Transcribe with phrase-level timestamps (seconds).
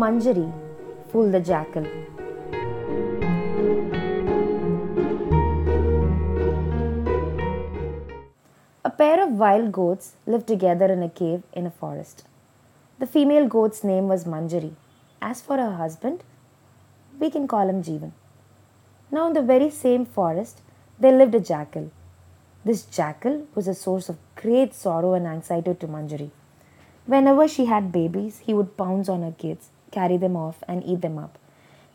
[0.00, 0.50] Manjari
[1.10, 1.86] fooled the jackal.
[8.84, 12.24] A pair of wild goats lived together in a cave in a forest.
[12.98, 14.74] The female goat's name was Manjari.
[15.20, 16.24] As for her husband,
[17.20, 18.12] we can call him Jeevan.
[19.10, 20.62] Now, in the very same forest,
[20.98, 21.90] there lived a jackal.
[22.64, 26.30] This jackal was a source of great sorrow and anxiety to Manjari.
[27.06, 31.02] Whenever she had babies, he would pounce on her kids, carry them off, and eat
[31.02, 31.38] them up.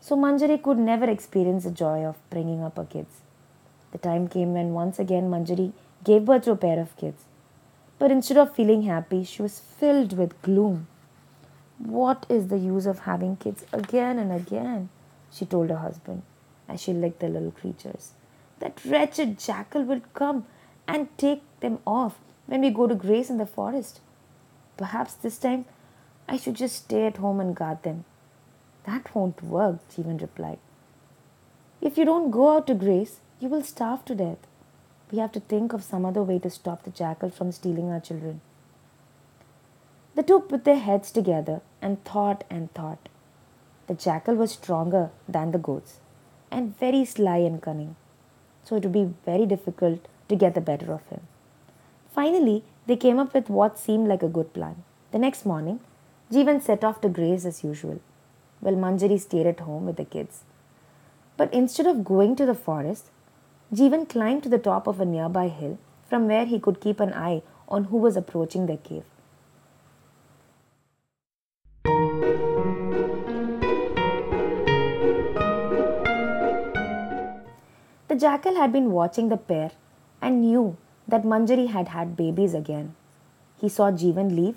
[0.00, 3.20] So Manjari could never experience the joy of bringing up her kids.
[3.92, 5.72] The time came when once again Manjari
[6.04, 7.24] gave birth to a pair of kids.
[7.98, 10.86] But instead of feeling happy, she was filled with gloom.
[11.78, 14.88] What is the use of having kids again and again?
[15.32, 16.22] She told her husband
[16.68, 18.12] as she licked the little creatures.
[18.60, 20.46] That wretched jackal will come
[20.86, 24.00] and take them off when we go to graze in the forest.
[24.76, 25.64] Perhaps this time
[26.28, 28.04] I should just stay at home and guard them.
[28.84, 30.58] That won't work, Jeevan replied.
[31.80, 34.38] If you don't go out to graze, you will starve to death.
[35.10, 38.00] We have to think of some other way to stop the jackal from stealing our
[38.00, 38.40] children.
[40.16, 43.08] The two put their heads together and thought and thought.
[43.86, 46.00] The jackal was stronger than the goats
[46.50, 47.96] and very sly and cunning,
[48.64, 51.20] so it would be very difficult to get the better of him.
[52.10, 54.82] Finally, they came up with what seemed like a good plan.
[55.12, 55.80] The next morning,
[56.30, 58.00] Jeevan set off to graze as usual,
[58.60, 60.44] while Manjari stayed at home with the kids.
[61.38, 63.10] But instead of going to the forest,
[63.72, 67.14] Jeevan climbed to the top of a nearby hill from where he could keep an
[67.14, 69.04] eye on who was approaching their cave.
[78.08, 79.70] The jackal had been watching the pair
[80.20, 80.76] and knew
[81.06, 82.94] that Manjari had had babies again.
[83.58, 84.56] He saw Jeevan leave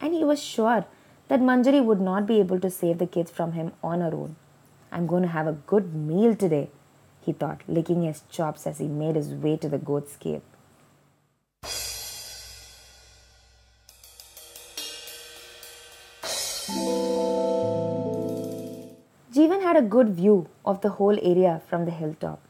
[0.00, 0.86] and he was sure
[1.32, 4.36] that Manjari would not be able to save the kids from him on her own.
[4.90, 6.68] I'm going to have a good meal today,
[7.22, 10.42] he thought, licking his chops as he made his way to the goat's cave.
[19.34, 22.40] Jeevan had a good view of the whole area from the hilltop.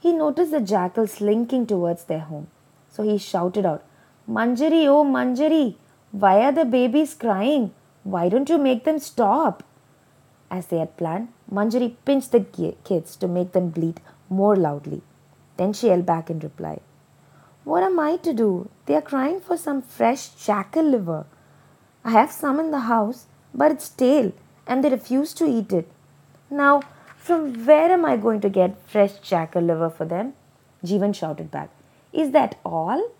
[0.00, 2.48] He noticed the jackal slinking towards their home.
[2.90, 3.82] So he shouted out,
[4.28, 5.76] Manjari, oh Manjari,
[6.10, 7.72] why are the babies crying?
[8.04, 9.62] Why don't you make them stop?
[10.50, 12.40] As they had planned, Manjari pinched the
[12.84, 15.02] kids to make them bleat more loudly.
[15.56, 16.80] Then she yelled back in reply,
[17.64, 18.68] What am I to do?
[18.86, 21.26] They are crying for some fresh jackal liver.
[22.04, 24.32] I have some in the house, but it's stale
[24.66, 25.88] and they refuse to eat it.
[26.50, 26.82] Now,
[27.16, 30.34] from where am I going to get fresh jackal liver for them?
[30.84, 31.70] Jeevan shouted back.
[32.12, 33.10] Is that all?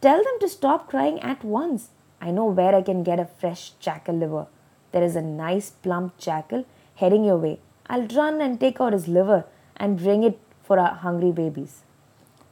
[0.00, 1.88] Tell them to stop crying at once.
[2.22, 4.46] I know where I can get a fresh jackal liver.
[4.92, 7.58] There is a nice plump jackal heading your way.
[7.88, 9.44] I'll run and take out his liver
[9.76, 11.82] and bring it for our hungry babies.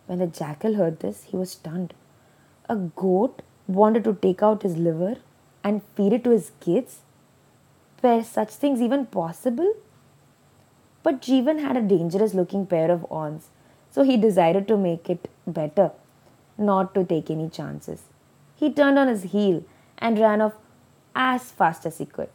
[0.07, 1.95] When the jackal heard this, he was stunned.
[2.69, 5.19] A goat wanted to take out his liver
[5.63, 6.99] and feed it to his kids?
[8.03, 9.75] Were such things even possible?
[11.05, 13.51] But Jeevan had a dangerous looking pair of horns,
[13.91, 15.93] so he decided to make it better,
[16.59, 18.10] not to take any chances.
[18.61, 19.65] He turned on his heel
[19.97, 20.53] and ran off
[21.15, 22.29] as fast as he could.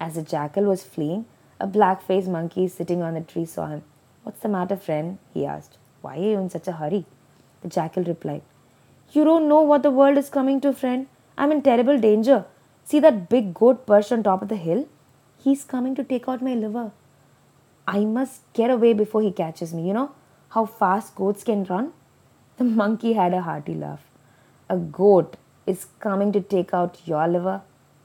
[0.00, 1.26] As the jackal was fleeing,
[1.60, 3.82] a black faced monkey sitting on the tree saw him.
[4.22, 5.18] What's the matter, friend?
[5.34, 5.76] he asked.
[6.00, 7.04] Why are you in such a hurry?
[7.60, 8.40] The jackal replied,
[9.12, 11.06] You don't know what the world is coming to, friend.
[11.36, 12.46] I'm in terrible danger.
[12.84, 14.88] See that big goat perched on top of the hill?
[15.36, 16.92] He's coming to take out my liver.
[17.86, 19.86] I must get away before he catches me.
[19.88, 20.12] You know
[20.50, 21.92] how fast goats can run?
[22.56, 24.00] The monkey had a hearty laugh.
[24.70, 25.36] A goat
[25.68, 27.60] is coming to take out your liver?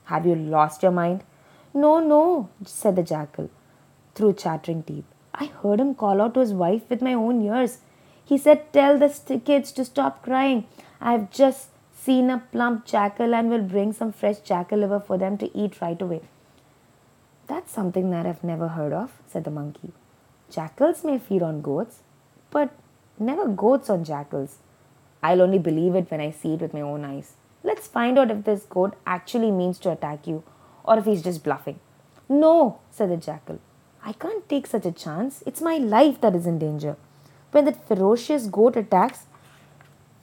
[0.05, 1.23] Have you lost your mind?
[1.73, 3.49] No, no, said the jackal
[4.15, 5.05] through chattering teeth.
[5.33, 7.79] I heard him call out to his wife with my own ears.
[8.25, 10.65] He said, Tell the kids to stop crying.
[11.01, 15.37] I've just seen a plump jackal and will bring some fresh jackal liver for them
[15.37, 16.21] to eat right away.
[17.47, 19.91] That's something that I've never heard of, said the monkey.
[20.49, 21.99] Jackals may feed on goats,
[22.51, 22.71] but
[23.19, 24.57] never goats on jackals.
[25.21, 27.33] I'll only believe it when I see it with my own eyes.
[27.63, 30.43] Let's find out if this goat actually means to attack you
[30.83, 31.79] or if he's just bluffing.
[32.27, 33.59] No, said the jackal.
[34.03, 35.43] I can't take such a chance.
[35.45, 36.97] It's my life that is in danger.
[37.51, 39.27] When that ferocious goat attacks,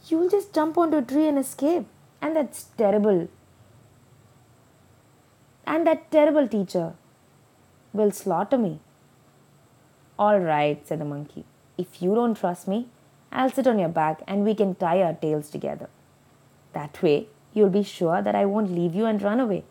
[0.06, 1.86] you'll just jump onto a tree and escape.
[2.20, 3.28] And that's terrible.
[5.66, 6.92] And that terrible teacher
[7.92, 8.80] will slaughter me.
[10.18, 11.44] All right, said the monkey.
[11.78, 12.88] If you don't trust me,
[13.32, 15.88] I'll sit on your back and we can tie our tails together.
[16.72, 19.64] That way, you'll be sure that I won't leave you and run away.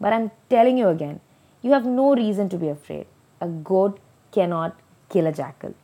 [0.00, 1.20] But I'm telling you again,
[1.64, 3.06] You have no reason to be afraid.
[3.40, 3.98] A goat
[4.32, 4.78] cannot
[5.08, 5.74] kill a jackal.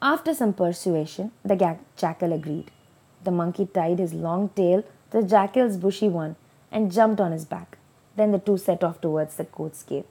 [0.00, 1.56] After some persuasion, the
[1.96, 2.70] jackal agreed.
[3.24, 6.36] The monkey tied his long tail to the jackal's bushy one
[6.70, 7.76] and jumped on his back.
[8.14, 10.04] Then the two set off towards the goat's cave.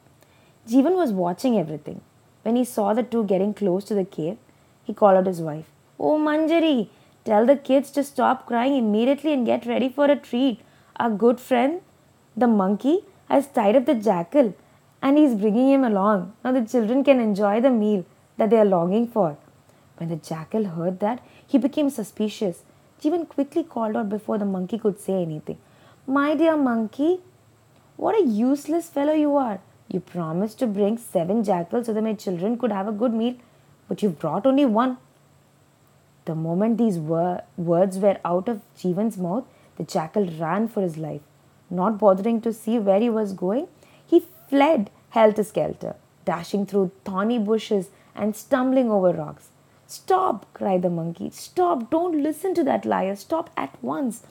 [0.67, 2.01] Jeevan was watching everything.
[2.49, 4.37] When he saw the two getting close to the cave,
[4.83, 5.67] he called out his wife.
[5.99, 6.89] Oh, Manjari,
[7.23, 10.61] tell the kids to stop crying immediately and get ready for a treat.
[10.99, 11.81] Our good friend,
[12.35, 14.55] the monkey, has tied up the jackal
[14.99, 16.33] and he is bringing him along.
[16.43, 18.03] Now the children can enjoy the meal
[18.37, 19.37] that they are longing for.
[19.97, 22.63] When the jackal heard that, he became suspicious.
[22.99, 25.59] Jeevan quickly called out before the monkey could say anything.
[26.07, 27.19] My dear monkey,
[27.95, 29.59] what a useless fellow you are.
[29.91, 33.35] You promised to bring seven jackals so that my children could have a good meal,
[33.87, 34.97] but you've brought only one.
[36.25, 39.45] The moment these wor- words were out of Jeevan's mouth,
[39.77, 41.21] the jackal ran for his life.
[41.71, 43.67] Not bothering to see where he was going,
[44.05, 49.49] he fled helter skelter, dashing through thorny bushes and stumbling over rocks.
[49.87, 51.31] Stop, cried the monkey.
[51.31, 53.15] Stop, don't listen to that liar.
[53.15, 54.21] Stop at once.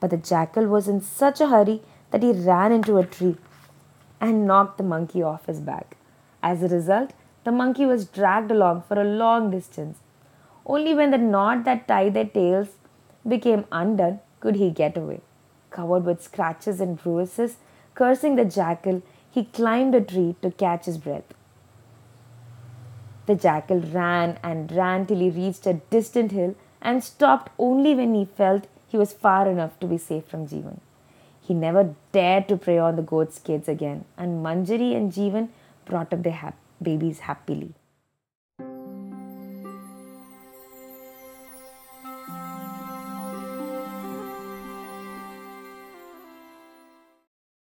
[0.00, 1.82] But the jackal was in such a hurry
[2.12, 3.36] that he ran into a tree
[4.20, 5.96] and knocked the monkey off his back.
[6.42, 7.12] As a result,
[7.44, 9.98] the monkey was dragged along for a long distance.
[10.64, 12.68] Only when the knot that tied their tails
[13.26, 15.20] became undone could he get away.
[15.70, 17.56] Covered with scratches and bruises,
[17.94, 21.34] cursing the jackal, he climbed a tree to catch his breath.
[23.26, 28.14] The jackal ran and ran till he reached a distant hill and stopped only when
[28.14, 30.78] he felt he was far enough to be safe from Jeevan.
[31.46, 35.48] He never dared to prey on the goat's kids again, and Manjari and Jeevan
[35.84, 37.72] brought up their babies happily.